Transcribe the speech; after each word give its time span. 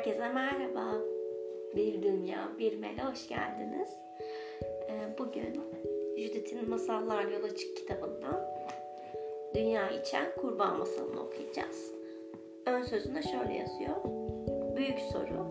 Herkese 0.00 0.28
merhaba. 0.28 0.98
Bir 1.76 2.02
Dünya, 2.02 2.48
Bir 2.58 2.78
Mele 2.78 3.02
hoş 3.02 3.28
geldiniz. 3.28 3.88
Ee, 4.62 5.18
bugün 5.18 5.60
Judith'in 6.18 6.70
Masallar 6.70 7.24
Yola 7.24 7.54
Çık 7.54 7.76
kitabından 7.76 8.40
Dünya 9.54 9.90
içen 9.90 10.26
kurbağa 10.40 10.74
masalını 10.74 11.20
okuyacağız. 11.20 11.94
Ön 12.66 12.82
sözünde 12.82 13.22
şöyle 13.22 13.54
yazıyor. 13.54 13.96
Büyük 14.76 14.98
soru, 14.98 15.46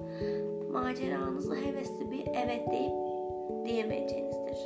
maceranızı 0.72 1.56
hevesli 1.56 2.12
bir 2.12 2.26
evet 2.46 2.72
deyip 2.72 2.94
diyemeyeceğinizdir. 3.66 4.58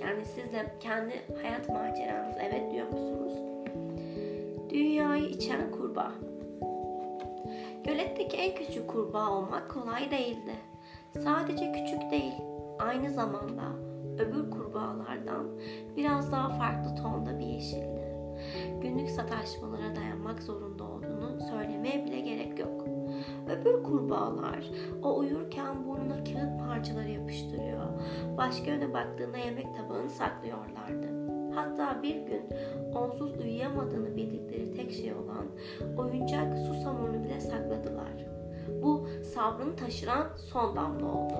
Yani 0.00 0.24
siz 0.24 0.52
de 0.52 0.66
kendi 0.80 1.14
hayat 1.42 1.68
maceranızı 1.68 2.38
evet 2.42 2.72
diyor 2.72 2.86
musunuz? 2.86 3.32
Dünyayı 4.70 5.24
içen 5.24 5.70
kurbağa. 5.70 6.14
Göletteki 7.88 8.36
en 8.36 8.54
küçük 8.54 8.88
kurbağa 8.88 9.30
olmak 9.30 9.70
kolay 9.70 10.10
değildi. 10.10 10.54
Sadece 11.18 11.72
küçük 11.72 12.10
değil, 12.10 12.34
aynı 12.78 13.10
zamanda 13.10 13.62
öbür 14.18 14.50
kurbağalardan 14.50 15.46
biraz 15.96 16.32
daha 16.32 16.48
farklı 16.48 17.02
tonda 17.02 17.38
bir 17.38 17.46
yeşildi. 17.46 18.16
Günlük 18.82 19.10
sataşmalara 19.10 19.96
dayanmak 19.96 20.42
zorunda 20.42 20.84
olduğunu 20.84 21.40
söylemeye 21.50 22.04
bile 22.04 22.20
gerek 22.20 22.58
yok. 22.58 22.84
Öbür 23.48 23.82
kurbağalar 23.82 24.70
o 25.02 25.18
uyurken 25.18 25.86
burnuna 25.86 26.24
kağıt 26.24 26.60
parçaları 26.68 27.10
yapıştırıyor. 27.10 27.86
Başka 28.36 28.70
yöne 28.70 28.94
baktığında 28.94 29.36
yemek 29.36 29.76
tabağını 29.76 30.10
saklıyorlardı. 30.10 31.37
Hatta 31.54 32.02
bir 32.02 32.14
gün 32.14 32.42
onsuz 32.94 33.36
uyuyamadığını 33.40 34.16
bildikleri 34.16 34.74
tek 34.74 34.92
şey 34.92 35.14
olan 35.14 35.46
oyuncak 35.96 36.58
su 36.58 36.74
samurunu 36.74 37.24
bile 37.24 37.40
sakladılar. 37.40 38.28
Bu 38.82 39.08
sabrını 39.34 39.76
taşıran 39.76 40.26
son 40.36 40.76
damla 40.76 41.06
oldu. 41.06 41.34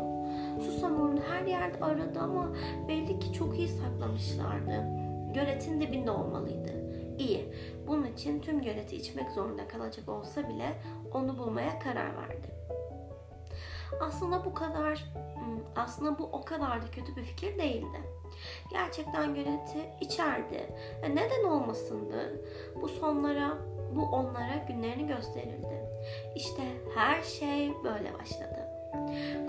Su 0.65 0.81
samurunu 0.81 1.21
her 1.21 1.47
yerde 1.47 1.85
aradı 1.85 2.19
ama 2.21 2.49
belli 2.89 3.19
ki 3.19 3.33
çok 3.33 3.59
iyi 3.59 3.69
saklamışlardı. 3.69 4.85
Göletin 5.35 5.81
dibinde 5.81 6.11
olmalıydı. 6.11 6.73
İyi, 7.19 7.49
bunun 7.87 8.07
için 8.07 8.41
tüm 8.41 8.63
göleti 8.63 8.97
içmek 8.97 9.31
zorunda 9.31 9.69
kalacak 9.69 10.09
olsa 10.09 10.49
bile 10.49 10.73
onu 11.15 11.39
bulmaya 11.39 11.79
karar 11.79 12.17
verdi. 12.17 12.49
Aslında 14.01 14.45
bu 14.45 14.55
kadar, 14.55 15.05
hmm, 15.15 15.59
aslında 15.77 16.19
bu 16.19 16.25
o 16.25 16.45
kadar 16.45 16.83
da 16.83 16.91
kötü 16.93 17.17
bir 17.17 17.23
fikir 17.23 17.59
değildi. 17.59 18.01
Gerçekten 18.71 19.35
göleti 19.35 19.91
içerdi. 20.01 20.67
E 21.03 21.11
neden 21.11 21.45
olmasındı? 21.45 22.45
Bu 22.83 22.89
sonlara, 22.89 23.59
bu 23.95 24.03
onlara 24.03 24.57
günlerini 24.69 25.07
gösterildi. 25.07 25.89
İşte 26.35 26.63
her 26.95 27.23
şey 27.23 27.73
böyle 27.85 28.15
başladı. 28.15 28.69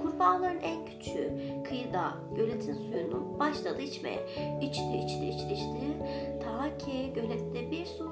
Kurbağaların 0.02 0.62
en 0.62 0.86
küçüğü 0.86 1.34
kıyıda 1.64 2.14
göletin 2.36 2.74
suyunu 2.74 3.40
başladı 3.40 3.82
içmeye. 3.82 4.20
İçti, 4.62 4.98
içti, 4.98 5.30
içti, 5.30 5.54
içti. 5.54 5.98
Ta 6.44 6.78
ki 6.78 7.12
gölette 7.16 7.72
bir 7.72 7.86
su 7.86 8.12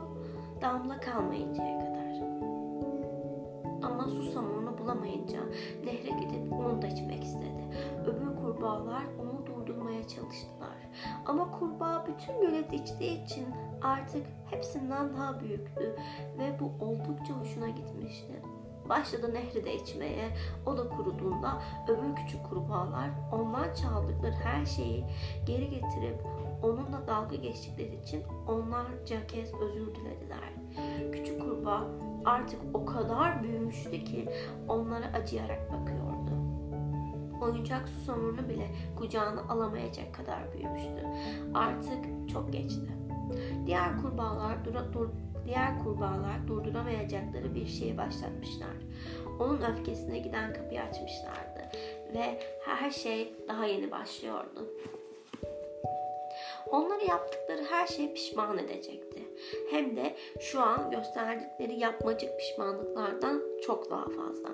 damla 0.61 0.99
kalmayıncaya 0.99 1.79
kadar. 1.79 1.97
Ama 3.83 4.03
susamunu 4.03 4.66
bulamayınca 4.87 5.39
nehre 5.85 6.09
gidip 6.09 6.53
onu 6.53 6.81
da 6.81 6.87
içmek 6.87 7.23
istedi. 7.23 7.67
Öbür 8.05 8.35
kurbağalar 8.41 9.03
onu 9.21 9.45
durdurmaya 9.45 10.07
çalıştılar. 10.07 10.77
Ama 11.25 11.51
kurbağa 11.51 12.07
bütün 12.07 12.41
gölet 12.41 12.73
içtiği 12.73 13.23
için 13.23 13.45
artık 13.81 14.25
hepsinden 14.49 15.13
daha 15.17 15.39
büyüktü 15.39 15.95
ve 16.37 16.59
bu 16.59 16.85
oldukça 16.85 17.33
hoşuna 17.33 17.69
gitmişti. 17.69 18.41
Başladı 18.89 19.33
nehri 19.33 19.65
de 19.65 19.75
içmeye. 19.75 20.29
O 20.65 20.77
da 20.77 20.89
kuruduğunda 20.89 21.61
öbür 21.87 22.15
küçük 22.15 22.49
kurbağalar 22.49 23.09
ondan 23.31 23.73
çaldıkları 23.73 24.33
her 24.43 24.65
şeyi 24.65 25.03
geri 25.45 25.69
getirip 25.69 26.21
onunla 26.63 27.07
dalga 27.07 27.35
geçtikleri 27.35 27.95
için 27.95 28.23
onlarca 28.47 29.27
kez 29.27 29.53
özür 29.53 29.95
dilediler. 29.95 30.53
Küçük 31.11 31.41
kurbağa 31.41 31.87
artık 32.25 32.59
o 32.73 32.85
kadar 32.85 33.43
büyümüştü 33.43 34.03
ki 34.03 34.29
onlara 34.67 35.05
acıyarak 35.13 35.71
bakıyordu. 35.71 36.31
Oyuncak 37.41 37.89
susamurunu 37.89 38.49
bile 38.49 38.67
kucağına 38.95 39.41
alamayacak 39.41 40.15
kadar 40.15 40.53
büyümüştü. 40.53 41.07
Artık 41.53 42.29
çok 42.29 42.53
geçti. 42.53 42.87
Diğer 43.65 44.01
kurbağalar 44.01 44.65
dura, 44.65 44.93
dur, 44.93 45.09
diğer 45.45 45.79
kurbağalar 45.83 46.47
durduramayacakları 46.47 47.55
bir 47.55 47.67
şeyi 47.67 47.97
başlatmışlar. 47.97 48.77
Onun 49.39 49.61
öfkesine 49.61 50.19
giden 50.19 50.53
kapıyı 50.53 50.81
açmışlardı 50.81 51.61
ve 52.13 52.39
her 52.65 52.91
şey 52.91 53.33
daha 53.47 53.65
yeni 53.65 53.91
başlıyordu. 53.91 54.67
Onları 56.71 57.05
yaptıkları 57.05 57.63
her 57.63 57.87
şey 57.87 58.13
pişman 58.13 58.57
edecekti. 58.57 59.21
Hem 59.71 59.95
de 59.95 60.15
şu 60.39 60.59
an 60.59 60.91
gösterdikleri 60.91 61.79
yapmacık 61.79 62.39
pişmanlıklardan 62.39 63.41
çok 63.61 63.89
daha 63.89 64.05
fazla. 64.05 64.49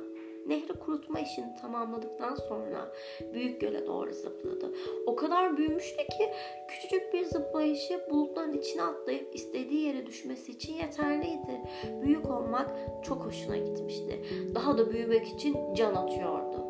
Nehri 0.47 0.73
kurutma 0.73 1.19
işini 1.19 1.55
tamamladıktan 1.61 2.35
sonra 2.35 2.91
büyük 3.33 3.61
göle 3.61 3.87
doğru 3.87 4.13
zıpladı. 4.13 4.73
O 5.05 5.15
kadar 5.15 5.57
büyümüştü 5.57 5.97
ki 5.97 6.29
küçücük 6.67 7.13
bir 7.13 7.25
zıplayışı 7.25 8.01
bulutların 8.09 8.53
içine 8.53 8.83
atlayıp 8.83 9.35
istediği 9.35 9.85
yere 9.87 10.05
düşmesi 10.05 10.51
için 10.51 10.73
yeterliydi. 10.73 11.61
Büyük 12.01 12.29
olmak 12.29 12.69
çok 13.03 13.25
hoşuna 13.25 13.57
gitmişti. 13.57 14.25
Daha 14.55 14.77
da 14.77 14.91
büyümek 14.91 15.27
için 15.27 15.73
can 15.73 15.95
atıyordu. 15.95 16.63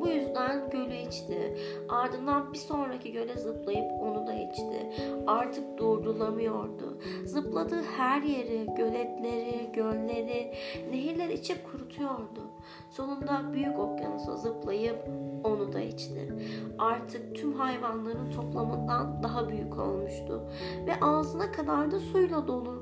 Bu 0.00 0.08
yüzden 0.08 0.70
gölü 0.70 0.94
içti. 0.94 1.56
Ardından 1.88 2.52
bir 2.52 2.58
sonraki 2.58 3.12
göle 3.12 3.36
zıplayıp 3.36 3.92
onu 4.02 4.26
da 4.26 4.32
içti. 4.32 4.92
Artık 5.26 5.78
durdurulamıyordu. 5.78 6.98
Zıpladığı 7.24 7.82
her 7.82 8.22
yeri, 8.22 8.66
göletleri, 8.76 9.72
gölleri, 9.72 10.54
nehirler 10.90 11.28
içip 11.28 11.72
kurutuyordu. 11.72 12.50
Sonunda 12.90 13.52
büyük 13.52 13.78
okyanusa 13.78 14.36
zıplayıp 14.36 15.08
onu 15.44 15.72
da 15.72 15.80
içti. 15.80 16.34
Artık 16.78 17.36
tüm 17.36 17.52
hayvanların 17.52 18.30
toplamından 18.30 19.22
daha 19.22 19.48
büyük 19.48 19.78
olmuştu 19.78 20.42
ve 20.86 21.00
ağzına 21.00 21.52
kadar 21.52 21.90
da 21.90 22.00
suyla 22.00 22.46
dolu. 22.48 22.79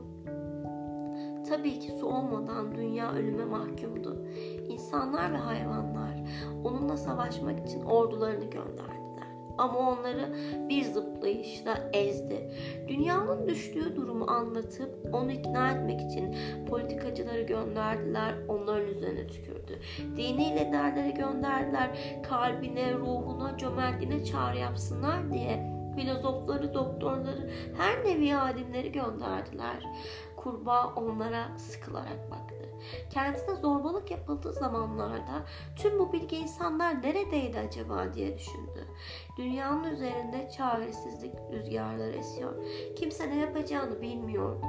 Tabii 1.49 1.79
ki 1.79 1.93
su 2.01 2.07
olmadan 2.07 2.75
dünya 2.75 3.13
ölüme 3.13 3.45
mahkumdu. 3.45 4.27
İnsanlar 4.69 5.33
ve 5.33 5.37
hayvanlar 5.37 6.15
onunla 6.65 6.97
savaşmak 6.97 7.67
için 7.67 7.83
ordularını 7.83 8.45
gönderdiler. 8.45 8.99
Ama 9.59 9.79
onları 9.79 10.35
bir 10.69 10.83
zıplayışla 10.83 11.91
ezdi. 11.93 12.51
Dünyanın 12.89 13.49
düştüğü 13.49 13.97
durumu 13.97 14.31
anlatıp 14.31 15.15
onu 15.15 15.33
ikna 15.33 15.71
etmek 15.71 16.01
için 16.01 16.37
politikacıları 16.71 17.43
gönderdiler, 17.43 18.35
onların 18.49 18.89
üzerine 18.89 19.27
tükürdü. 19.27 19.79
Dini 20.17 20.57
liderleri 20.57 21.15
gönderdiler, 21.15 21.91
kalbine, 22.29 22.95
ruhuna, 22.95 23.59
cömertliğine 23.59 24.25
çağrı 24.25 24.59
yapsınlar 24.59 25.33
diye 25.33 25.79
filozofları, 25.97 26.75
doktorları, 26.75 27.51
her 27.79 28.05
nevi 28.05 28.35
alimleri 28.35 28.93
gönderdiler. 28.93 29.85
Kurbağa 30.43 30.95
onlara 30.97 31.59
sıkılarak 31.59 32.31
baktı. 32.31 32.55
Kendisine 33.11 33.57
zorbalık 33.57 34.11
yapıldığı 34.11 34.53
zamanlarda 34.53 35.45
tüm 35.77 35.99
bu 35.99 36.13
bilgi 36.13 36.37
insanlar 36.37 37.03
neredeydi 37.03 37.59
acaba 37.59 38.15
diye 38.15 38.39
düşündü. 38.39 38.89
Dünyanın 39.37 39.85
üzerinde 39.85 40.51
çaresizlik 40.57 41.35
rüzgarları 41.53 42.17
esiyor. 42.17 42.55
Kimse 42.97 43.31
ne 43.31 43.39
yapacağını 43.39 44.03
bilmiyordu. 44.03 44.67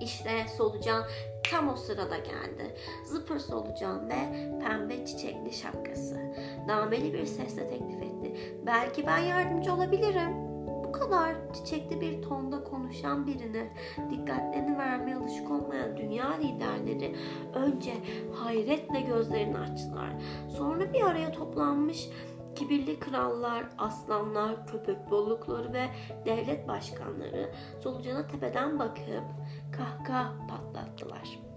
İşte 0.00 0.30
solucan 0.56 1.04
tam 1.50 1.68
o 1.68 1.76
sırada 1.76 2.18
geldi. 2.18 2.76
Zıpır 3.04 3.38
solucan 3.38 4.08
ve 4.08 4.50
pembe 4.60 5.06
çiçekli 5.06 5.52
şapkası. 5.52 6.34
Nameli 6.66 7.12
bir 7.12 7.26
sesle 7.26 7.68
teklif 7.68 8.02
etti. 8.02 8.60
Belki 8.66 9.06
ben 9.06 9.18
yardımcı 9.18 9.74
olabilirim 9.74 10.52
bu 10.92 10.98
kadar 10.98 11.34
çiçekli 11.54 12.00
bir 12.00 12.22
tonda 12.22 12.64
konuşan 12.92 13.26
birine 13.26 13.68
dikkatlerini 14.10 14.78
vermeye 14.78 15.16
alışık 15.16 15.50
olmayan 15.50 15.96
dünya 15.96 16.32
liderleri 16.32 17.16
önce 17.54 17.92
hayretle 18.34 19.00
gözlerini 19.00 19.58
açtılar. 19.58 20.10
Sonra 20.48 20.92
bir 20.92 21.02
araya 21.02 21.32
toplanmış 21.32 22.08
kibirli 22.54 22.98
krallar, 22.98 23.64
aslanlar, 23.78 24.66
köpek 24.66 25.10
balıkları 25.10 25.72
ve 25.72 25.86
devlet 26.24 26.68
başkanları 26.68 27.52
solucana 27.82 28.26
tepeden 28.26 28.78
bakıp 28.78 29.24
kahkaha 29.72 30.46
patlattılar. 30.48 31.51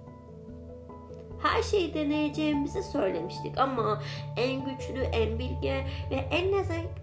Her 1.45 1.63
şeyi 1.63 1.93
deneyeceğimizi 1.93 2.83
söylemiştik 2.83 3.57
ama 3.57 4.01
en 4.37 4.65
güçlü, 4.65 5.01
en 5.01 5.39
bilge 5.39 5.85
ve 6.11 6.15
en 6.15 6.51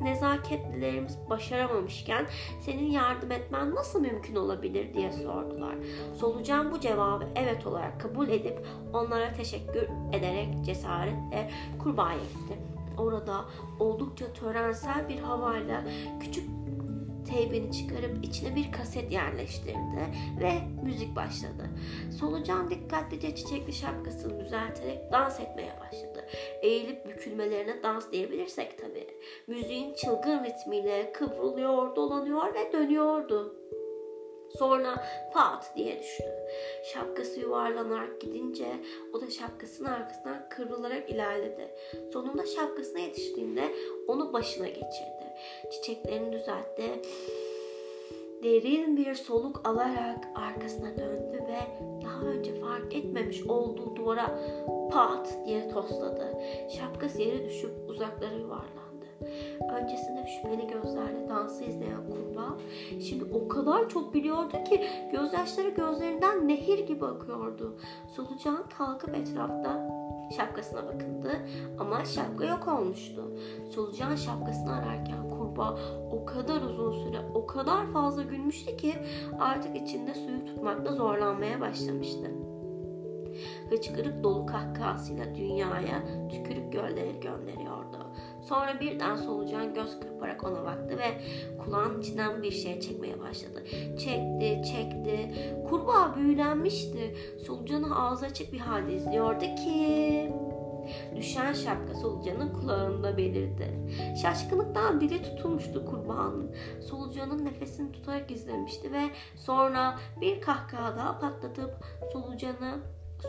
nezaketlilerimiz 0.01 1.19
başaramamışken 1.31 2.27
senin 2.61 2.91
yardım 2.91 3.33
etmen 3.33 3.75
nasıl 3.75 4.01
mümkün 4.01 4.37
olabilir 4.37 4.95
diye 4.95 5.13
sordular. 5.13 5.75
Solucan 6.15 6.73
bu 6.73 6.81
cevabı 6.81 7.29
evet 7.37 7.67
olarak 7.67 8.01
kabul 8.01 8.29
edip 8.29 8.67
onlara 8.93 9.33
teşekkür 9.33 9.89
ederek 10.13 10.49
cesaretle 10.65 11.51
kurbağaya 11.79 12.19
gitti. 12.19 12.59
Orada 12.99 13.45
oldukça 13.81 14.33
törensel 14.33 15.09
bir 15.09 15.19
havayla 15.19 15.83
küçük 16.21 16.62
teybini 17.25 17.73
çıkarıp 17.73 18.25
içine 18.25 18.57
bir 18.57 18.73
kaset 18.73 19.13
yerleştirdi 19.13 20.07
ve 20.41 20.53
müzik 20.83 21.17
başladı. 21.17 21.71
Solucan 22.19 22.71
dikkatlice 22.71 23.35
çiçekli 23.35 23.73
şapkasını 23.73 24.45
düzelterek 24.45 25.13
dans 25.13 25.41
etmeye 25.41 25.73
başladı. 25.81 26.27
Eğilip 26.63 27.09
bükülmelerine 27.09 27.83
dans 27.83 28.13
diyebilirsek 28.13 28.79
tabii. 28.79 29.07
Müziğin 29.47 29.95
çılgın 29.95 30.45
ritmiyle 30.45 31.13
kıvrılıyor, 31.13 31.97
dolanıyor 31.97 32.55
ve 32.55 32.73
dönüyordu. 32.73 33.57
Sonra 34.59 35.05
pat 35.33 35.73
diye 35.77 35.99
düştü. 35.99 36.25
Şapkası 36.85 37.41
yuvarlanarak 37.41 38.21
gidince 38.21 38.67
o 39.13 39.21
da 39.21 39.31
şapkasının 39.31 39.89
arkasından 39.89 40.49
kıvrılarak 40.49 41.11
ilerledi. 41.11 41.69
Sonunda 42.13 42.47
şapkasına 42.47 42.99
yetiştiğinde 42.99 43.73
onu 44.09 44.33
başına 44.33 44.67
geçirdi. 44.69 45.35
Çiçeklerini 45.71 46.33
düzeltti. 46.33 47.03
Derin 48.43 48.97
bir 48.97 49.15
soluk 49.15 49.69
alarak 49.69 50.29
arkasına 50.35 50.97
döndü 50.97 51.45
ve 51.49 51.59
daha 52.05 52.21
önce 52.23 52.55
fark 52.55 52.95
etmemiş 52.95 53.43
olduğu 53.43 53.97
duvara 53.97 54.39
pat 54.93 55.35
diye 55.47 55.69
tosladı. 55.69 56.39
Şapkası 56.79 57.23
yere 57.23 57.45
düşüp 57.45 57.71
uzaklara 57.89 58.35
yuvarlandı. 58.35 58.82
Öncesinde 59.73 60.27
şüpheli 60.27 60.67
gözlerle 60.67 61.29
dansı 61.29 61.65
izleyen 61.65 62.07
kurbağa 62.11 62.57
şimdi 63.09 63.25
o 63.35 63.49
kadar 63.49 63.89
çok 63.89 64.15
biliyordu 64.15 64.65
ki 64.65 64.81
gözyaşları 65.13 65.69
gözlerinden 65.69 66.49
nehir 66.49 66.87
gibi 66.87 67.07
akıyordu. 67.07 67.77
Solucan 68.17 68.65
kalkıp 68.79 69.15
etrafta 69.15 70.03
şapkasına 70.37 70.87
bakındı 70.87 71.31
ama 71.79 72.05
şapka 72.05 72.45
yok 72.45 72.69
olmuştu. 72.69 73.23
Solucan 73.71 74.17
şapkasını 74.17 74.73
ararken 74.73 75.29
kurbağa 75.29 75.79
o 76.13 76.25
kadar 76.25 76.63
uzun 76.63 76.93
süre 76.93 77.21
o 77.35 77.47
kadar 77.47 77.87
fazla 77.87 78.23
gülmüştü 78.23 78.77
ki 78.77 78.95
artık 79.41 79.77
içinde 79.77 80.15
suyu 80.15 80.45
tutmakta 80.45 80.93
zorlanmaya 80.93 81.61
başlamıştı. 81.61 82.31
Hıçkırık 83.71 84.25
dolu 84.25 84.47
kahkahasıyla 84.47 85.35
dünyaya 85.35 86.03
tükürük 86.31 86.73
gölleri 86.73 87.21
gönderiyordu. 87.21 87.62
Sonra 88.49 88.81
birden 88.81 89.17
solucan 89.17 89.75
göz 89.75 90.01
kırparak 90.01 90.45
ona 90.45 90.65
baktı 90.65 90.99
ve 90.99 91.21
kulağın 91.65 92.01
içinden 92.01 92.43
bir 92.43 92.51
şey 92.51 92.81
çekmeye 92.81 93.21
başladı. 93.21 93.65
Çekti, 93.99 94.63
çekti. 94.73 95.35
Kurbağa 95.69 96.17
büyülenmişti. 96.17 97.17
Solucanı 97.47 98.07
ağzı 98.07 98.27
açık 98.27 98.53
bir 98.53 98.59
halde 98.59 98.95
izliyordu 98.95 99.45
ki... 99.45 100.33
Düşen 101.17 101.53
şapka 101.53 101.95
solucanın 101.95 102.49
kulağında 102.49 103.17
belirdi. 103.17 103.71
Şaşkınlıktan 104.23 105.01
dili 105.01 105.23
tutulmuştu 105.23 105.87
kurbağanın. 105.87 106.55
Solucanın 106.81 107.45
nefesini 107.45 107.93
tutarak 107.93 108.31
izlemişti 108.31 108.93
ve 108.93 109.03
sonra 109.37 109.99
bir 110.21 110.41
kahkaha 110.41 110.97
daha 110.97 111.19
patlatıp 111.19 111.71
solucanı 112.13 112.79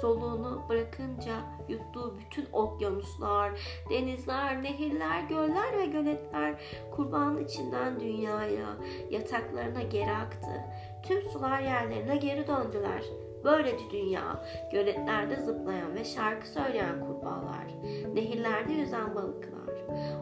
soluğunu 0.02 0.62
bırakınca 0.70 1.36
yuttuğu 1.70 2.16
bütün 2.20 2.48
okyanuslar, 2.54 3.52
denizler, 3.90 4.64
nehirler, 4.64 5.22
göller 5.22 5.78
ve 5.78 5.86
göletler 5.86 6.56
kurbanın 6.92 7.44
içinden 7.44 8.00
dünyaya, 8.00 8.78
yataklarına 9.10 9.82
geri 9.82 10.12
aktı. 10.12 10.62
Tüm 11.04 11.22
sular 11.22 11.62
yerlerine 11.62 12.18
geri 12.18 12.48
döndüler. 12.48 13.04
Böylece 13.44 13.90
dünya, 13.92 14.46
göletlerde 14.72 15.36
zıplayan 15.36 15.96
ve 15.96 16.06
şarkı 16.06 16.48
söyleyen 16.48 17.00
kurbağalar, 17.00 17.68
nehirlerde 18.14 18.74
yüzen 18.74 19.16
balıklar, 19.16 19.70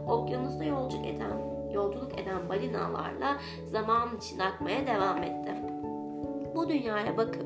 okyanusta 0.08 0.64
yolculuk 0.64 1.06
eden 1.06 1.52
yolculuk 1.74 2.20
eden 2.20 2.50
balinalarla 2.50 3.38
zaman 3.66 4.18
içinde 4.18 4.44
akmaya 4.44 4.88
devam 4.88 5.24
etti 5.24 5.61
dünyaya 6.72 7.18
bakıp 7.18 7.46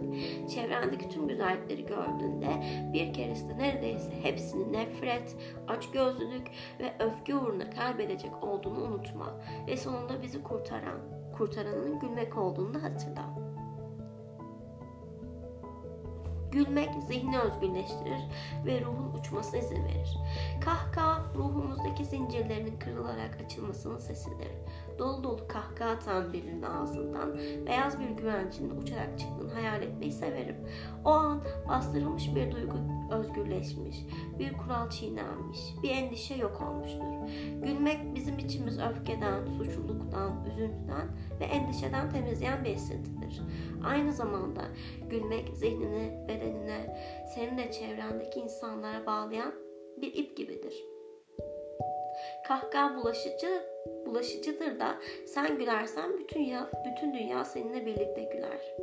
çevrendeki 0.49 1.09
tüm 1.09 1.27
güzellikleri 1.27 1.85
gördüğünde 1.85 2.63
bir 2.93 3.13
keresinde 3.13 3.57
neredeyse 3.57 4.23
hepsini 4.23 4.73
nefret, 4.73 5.35
açgözlülük 5.67 6.47
ve 6.79 6.93
öfke 6.99 7.35
uğruna 7.35 7.69
kaybedecek 7.69 8.43
olduğunu 8.43 8.83
unutma 8.83 9.33
ve 9.67 9.77
sonunda 9.77 10.21
bizi 10.21 10.43
kurtaran, 10.43 10.99
kurtaranın 11.37 11.99
gülmek 11.99 12.37
olduğunu 12.37 12.83
hatırla. 12.83 13.55
Gülmek 16.51 16.89
zihni 17.07 17.39
özgürleştirir 17.39 18.21
ve 18.65 18.81
ruhun 18.81 19.19
uçmasına 19.19 19.59
izin 19.59 19.83
verir. 19.85 20.17
Kahkaha 20.65 21.23
ruhumuzdaki 21.35 22.05
zincirlerin 22.05 22.79
kırılarak 22.79 23.37
açılmasının 23.45 23.97
sesidir. 23.97 24.51
Dolu 24.99 25.23
dolu 25.23 25.47
kahkaha 25.47 25.89
atan 25.89 26.33
birinin 26.33 26.61
ağzından 26.61 27.37
beyaz 27.67 27.99
bir 27.99 28.09
güvencinin 28.09 28.81
uçarak 28.81 29.19
çıktığını 29.19 29.53
hayal 29.53 29.81
etmeyi 29.81 30.11
severim. 30.11 30.55
O 31.05 31.09
an 31.09 31.43
bastırılmış 31.69 32.35
bir 32.35 32.51
duygu 32.51 32.77
özgürleşmiş, 33.11 33.97
bir 34.39 34.53
kural 34.53 34.89
çiğnenmiş, 34.89 35.59
bir 35.83 35.89
endişe 35.89 36.35
yok 36.35 36.61
olmuştur. 36.61 37.05
Gülmek 37.63 38.15
bizim 38.15 38.39
içimiz 38.39 38.79
öfkeden, 38.79 39.45
suçluluktan, 39.45 40.45
üzüntüden 40.45 41.07
ve 41.39 41.45
endişeden 41.45 42.09
temizleyen 42.09 42.63
bir 42.63 42.69
esintidir. 42.69 43.41
Aynı 43.85 44.13
zamanda 44.13 44.61
gülmek 45.09 45.49
zihnini, 45.57 46.25
bedenine, 46.27 46.97
senin 47.35 47.57
de 47.57 47.71
çevrendeki 47.71 48.39
insanlara 48.39 49.05
bağlayan 49.05 49.53
bir 50.01 50.13
ip 50.13 50.37
gibidir. 50.37 50.73
Kahkaha 52.47 52.95
bulaşıcı, 52.95 53.63
bulaşıcıdır 54.05 54.79
da 54.79 54.97
sen 55.25 55.57
gülersen 55.57 56.17
bütün, 56.19 56.41
ya, 56.41 56.69
bütün 56.85 57.13
dünya 57.13 57.45
seninle 57.45 57.85
birlikte 57.85 58.23
güler. 58.33 58.75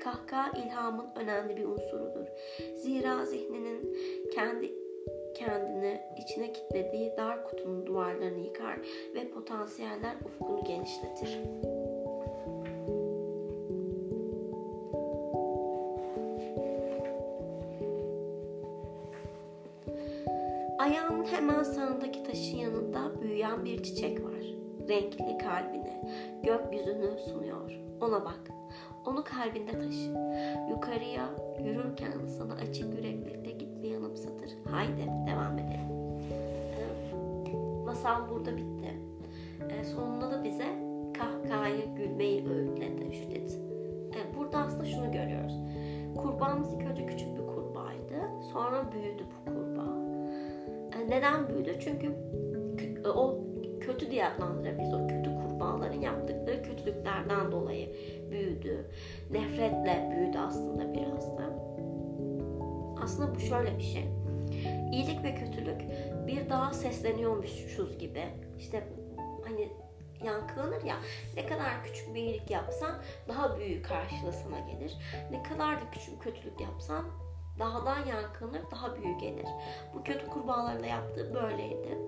Kahkaha 0.00 0.58
ilhamın 0.58 1.06
önemli 1.16 1.56
bir 1.56 1.64
unsurudur. 1.64 2.26
Zira 2.76 3.24
zihninin 3.24 3.96
kendi 4.34 4.72
kendini 5.34 6.00
içine 6.18 6.52
kilitlediği 6.52 7.16
dar 7.16 7.44
kutunun 7.44 7.86
duvarlarını 7.86 8.38
yıkar 8.38 8.78
ve 9.14 9.28
potansiyeller 9.28 10.14
ufkunu 10.24 10.64
genişletir. 10.64 11.38
Hemen 21.84 21.98
sağındaki 21.98 22.22
taşın 22.22 22.56
yanında 22.56 23.22
büyüyen 23.22 23.64
bir 23.64 23.82
çiçek 23.82 24.24
var. 24.24 24.44
Renkli 24.88 25.38
kalbini, 25.38 26.02
gökyüzünü 26.42 27.18
sunuyor. 27.18 27.80
Ona 28.00 28.24
bak. 28.24 28.40
Onu 29.06 29.24
kalbinde 29.24 29.72
taşı. 29.72 30.10
Yukarıya 30.70 31.30
yürürken 31.64 32.12
sana 32.38 32.54
açık 32.54 32.94
yüreklilikte 32.94 33.50
gitmeyi 33.50 33.96
anımsatır. 33.96 34.50
Haydi 34.70 35.10
devam 35.26 35.58
edelim. 35.58 35.94
Masal 37.84 38.30
burada 38.30 38.56
bitti. 38.56 39.00
Ee, 39.70 39.84
sonunda 39.84 40.30
da 40.30 40.44
bize 40.44 40.66
kahkahayı, 41.18 41.94
gülmeyi 41.96 42.46
öğütledi 42.48 43.14
Judith. 43.14 43.54
Ee, 44.14 44.38
burada 44.38 44.58
aslında 44.58 44.84
şunu 44.84 45.12
görüyoruz. 45.12 45.54
Kurbağamız 46.16 46.72
ilk 46.72 46.86
önce 46.86 47.06
küçük 47.06 47.38
bir 47.38 47.46
kurbağaydı. 47.46 48.44
Sonra 48.52 48.92
büyüdü 48.92 49.22
bu 49.22 49.50
kurbağa. 49.50 49.73
Neden 51.08 51.48
büyüdü? 51.48 51.76
Çünkü 51.80 52.12
o 53.08 53.44
kötü 53.80 54.10
diye 54.10 54.26
adlandırabiliriz. 54.26 54.94
O 54.94 55.06
kötü 55.08 55.34
kurbağaların 55.34 56.00
yaptıkları 56.00 56.62
kötülüklerden 56.62 57.52
dolayı 57.52 57.96
büyüdü. 58.30 58.90
Nefretle 59.30 60.10
büyüdü 60.16 60.38
aslında 60.38 60.94
biraz 60.94 61.38
da. 61.38 61.44
Aslında 63.02 63.34
bu 63.34 63.40
şöyle 63.40 63.78
bir 63.78 63.82
şey. 63.82 64.04
İyilik 64.92 65.24
ve 65.24 65.34
kötülük 65.34 65.80
bir 66.26 66.50
daha 66.50 66.72
sesleniyormuşuz 66.72 67.98
gibi. 67.98 68.24
İşte 68.58 68.88
hani 69.44 69.68
yankılanır 70.24 70.82
ya. 70.84 70.96
Ne 71.36 71.46
kadar 71.46 71.84
küçük 71.84 72.14
bir 72.14 72.20
iyilik 72.20 72.50
yapsan 72.50 72.94
daha 73.28 73.58
büyük 73.58 73.86
karşılığı 73.86 74.32
sana 74.32 74.58
gelir. 74.58 74.96
Ne 75.30 75.42
kadar 75.42 75.76
da 75.76 75.90
küçük 75.92 76.22
kötülük 76.22 76.60
yapsan 76.60 77.04
daha 77.58 77.86
da 77.86 77.94
yankılanır, 78.10 78.62
daha 78.70 78.96
büyük 78.96 79.20
gelir. 79.20 79.46
Bu 79.94 80.02
kötü 80.02 80.26
kurbağaların 80.26 80.82
da 80.82 80.86
yaptığı 80.86 81.34
böyleydi. 81.34 81.98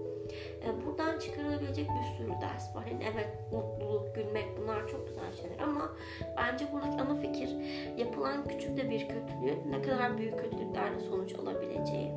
E, 0.65 0.87
buradan 0.87 1.19
çıkarılabilecek 1.19 1.89
bir 1.89 2.17
sürü 2.17 2.41
ders 2.41 2.77
var. 2.77 2.87
Yani 2.87 3.05
evet 3.13 3.29
mutluluk, 3.53 4.15
gülmek 4.15 4.47
bunlar 4.61 4.89
çok 4.89 5.09
güzel 5.09 5.33
şeyler 5.33 5.59
ama 5.59 5.93
bence 6.37 6.73
buradaki 6.73 7.01
ana 7.03 7.15
fikir 7.15 7.49
yapılan 7.97 8.49
küçük 8.49 8.77
de 8.77 8.91
bir 8.91 9.09
kötülüğün 9.09 9.71
ne 9.71 9.83
kadar 9.83 10.19
büyük 10.19 10.39
kötülüklerle 10.39 11.01
sonuç 11.01 11.35
alabileceği. 11.35 12.09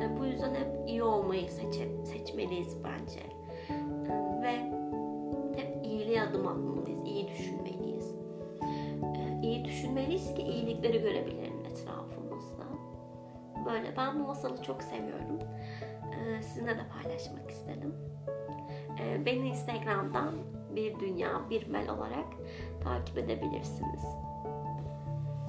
E, 0.00 0.18
bu 0.18 0.26
yüzden 0.26 0.54
hep 0.54 0.88
iyi 0.88 1.02
olmayı 1.02 1.50
seçe, 1.50 2.04
seçmeliyiz 2.04 2.76
bence. 2.84 3.20
E, 3.70 4.42
ve 4.42 4.52
hep 5.56 5.86
iyiliğe 5.86 6.22
adım 6.22 6.46
atmalıyız, 6.46 7.04
iyi 7.04 7.28
düşünmeliyiz. 7.28 7.55
Böyle 13.66 13.96
ben 13.96 14.20
bu 14.20 14.26
masalı 14.26 14.62
çok 14.62 14.82
seviyorum. 14.82 15.38
E, 16.12 16.42
sizinle 16.42 16.78
de 16.78 16.88
paylaşmak 16.88 17.50
istedim. 17.50 17.94
E, 19.00 19.26
beni 19.26 19.48
Instagram'dan 19.48 20.34
bir 20.76 21.00
dünya 21.00 21.50
bir 21.50 21.66
mel 21.66 21.90
olarak 21.90 22.26
takip 22.84 23.18
edebilirsiniz. 23.18 24.04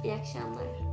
İyi 0.03 0.13
akşamlar. 0.13 0.86